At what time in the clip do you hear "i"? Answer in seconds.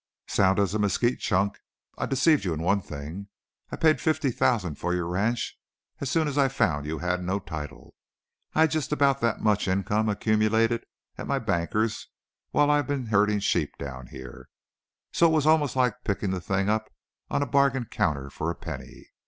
1.95-2.07, 3.69-3.75, 6.39-6.47, 8.55-8.61